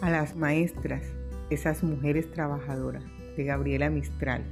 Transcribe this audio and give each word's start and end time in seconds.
A 0.00 0.08
las 0.08 0.34
maestras, 0.34 1.02
esas 1.50 1.82
mujeres 1.82 2.30
trabajadoras, 2.30 3.04
de 3.36 3.44
Gabriela 3.44 3.90
Mistral. 3.90 4.42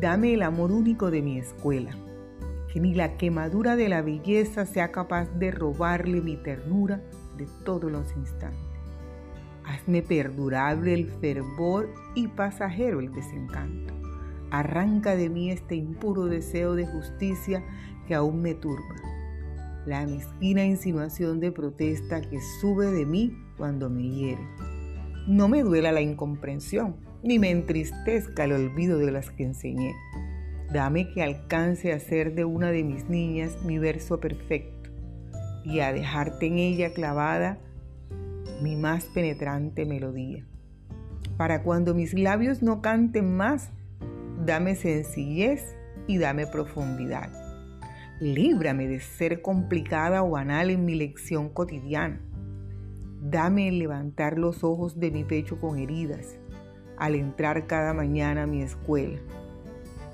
Dame 0.00 0.34
el 0.34 0.42
amor 0.42 0.70
único 0.70 1.10
de 1.10 1.22
mi 1.22 1.38
escuela, 1.38 1.92
que 2.70 2.78
ni 2.78 2.92
la 2.92 3.16
quemadura 3.16 3.74
de 3.74 3.88
la 3.88 4.02
belleza 4.02 4.66
sea 4.66 4.92
capaz 4.92 5.30
de 5.38 5.50
robarle 5.50 6.20
mi 6.20 6.36
ternura 6.36 7.00
de 7.38 7.46
todos 7.64 7.90
los 7.90 8.14
instantes. 8.16 8.60
Hazme 9.64 10.02
perdurable 10.02 10.92
el 10.92 11.06
fervor 11.06 11.88
y 12.14 12.28
pasajero 12.28 13.00
el 13.00 13.12
desencanto. 13.12 13.94
Arranca 14.50 15.16
de 15.16 15.30
mí 15.30 15.50
este 15.50 15.74
impuro 15.74 16.26
deseo 16.26 16.74
de 16.74 16.86
justicia 16.86 17.64
que 18.06 18.14
aún 18.14 18.42
me 18.42 18.54
turba. 18.54 18.94
La 19.86 20.06
mezquina 20.06 20.64
insinuación 20.64 21.40
de 21.40 21.50
protesta 21.50 22.20
que 22.20 22.38
sube 22.60 22.86
de 22.86 23.04
mí 23.04 23.36
cuando 23.56 23.90
me 23.90 24.08
hiere. 24.08 24.42
No 25.26 25.48
me 25.48 25.62
duela 25.62 25.90
la 25.92 26.00
incomprensión, 26.00 26.96
ni 27.22 27.38
me 27.38 27.50
entristezca 27.50 28.44
el 28.44 28.52
olvido 28.52 28.98
de 28.98 29.10
las 29.10 29.30
que 29.30 29.44
enseñé. 29.44 29.94
Dame 30.72 31.12
que 31.12 31.22
alcance 31.22 31.92
a 31.92 31.98
ser 31.98 32.34
de 32.34 32.44
una 32.44 32.70
de 32.70 32.84
mis 32.84 33.08
niñas 33.08 33.58
mi 33.64 33.78
verso 33.78 34.20
perfecto 34.20 34.90
y 35.64 35.80
a 35.80 35.92
dejarte 35.92 36.46
en 36.46 36.58
ella 36.58 36.92
clavada 36.92 37.58
mi 38.62 38.76
más 38.76 39.04
penetrante 39.06 39.84
melodía. 39.84 40.46
Para 41.36 41.62
cuando 41.62 41.94
mis 41.94 42.14
labios 42.14 42.62
no 42.62 42.82
canten 42.82 43.36
más, 43.36 43.70
dame 44.44 44.76
sencillez 44.76 45.74
y 46.06 46.18
dame 46.18 46.46
profundidad. 46.46 47.41
Líbrame 48.20 48.86
de 48.86 49.00
ser 49.00 49.42
complicada 49.42 50.22
o 50.22 50.30
banal 50.30 50.70
en 50.70 50.84
mi 50.84 50.94
lección 50.94 51.48
cotidiana. 51.48 52.20
Dame 53.20 53.68
el 53.68 53.78
levantar 53.78 54.38
los 54.38 54.64
ojos 54.64 54.98
de 54.98 55.10
mi 55.10 55.24
pecho 55.24 55.58
con 55.58 55.78
heridas 55.78 56.38
al 56.98 57.14
entrar 57.14 57.66
cada 57.66 57.94
mañana 57.94 58.44
a 58.44 58.46
mi 58.46 58.62
escuela. 58.62 59.18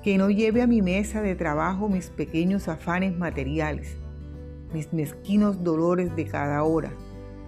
Que 0.02 0.16
no 0.16 0.30
lleve 0.30 0.62
a 0.62 0.66
mi 0.66 0.80
mesa 0.80 1.20
de 1.22 1.34
trabajo 1.34 1.88
mis 1.88 2.08
pequeños 2.10 2.68
afanes 2.68 3.16
materiales, 3.16 3.96
mis 4.72 4.92
mezquinos 4.92 5.64
dolores 5.64 6.14
de 6.16 6.24
cada 6.24 6.62
hora 6.62 6.90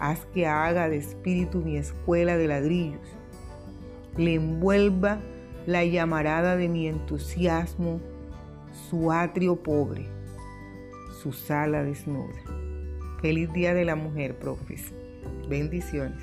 Haz 0.01 0.25
que 0.33 0.47
haga 0.47 0.89
de 0.89 0.97
espíritu 0.97 1.59
mi 1.59 1.77
escuela 1.77 2.39
de 2.39 2.49
ladrillos. 2.49 3.07
Le 4.17 4.35
envuelva 4.35 5.21
la 5.67 5.85
llamarada 5.85 6.57
de 6.57 6.71
mi 6.71 6.89
entusiasmo, 6.89 8.01
su 8.89 9.13
atrio 9.13 9.63
pobre, 9.63 10.07
su 11.23 11.33
sala 11.33 11.83
desnuda. 11.83 12.41
Feliz 13.21 13.53
Día 13.53 13.75
de 13.75 13.85
la 13.85 13.95
Mujer, 13.95 14.39
profes. 14.39 14.95
Bendiciones. 15.51 16.23